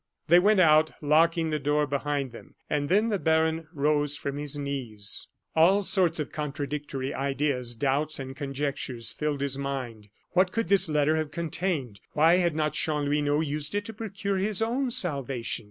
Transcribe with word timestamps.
They 0.29 0.39
went 0.39 0.59
out, 0.59 0.93
locking 0.99 1.51
the 1.51 1.59
door 1.59 1.85
behind 1.85 2.31
them; 2.31 2.55
and 2.67 2.89
then 2.89 3.09
the 3.09 3.19
baron 3.19 3.67
rose 3.71 4.17
from 4.17 4.37
his 4.37 4.57
knees. 4.57 5.27
All 5.55 5.83
sorts 5.83 6.19
of 6.19 6.31
contradictory 6.31 7.13
ideas, 7.13 7.75
doubts, 7.75 8.17
and 8.17 8.35
conjectures 8.35 9.11
filled 9.11 9.41
his 9.41 9.59
mind. 9.59 10.09
What 10.31 10.51
could 10.51 10.69
this 10.69 10.89
letter 10.89 11.17
have 11.17 11.29
contained? 11.29 12.01
Why 12.13 12.37
had 12.37 12.55
not 12.55 12.73
Chanlouineau 12.73 13.41
used 13.41 13.75
it 13.75 13.85
to 13.85 13.93
procure 13.93 14.37
his 14.37 14.59
own 14.59 14.89
salvation? 14.89 15.59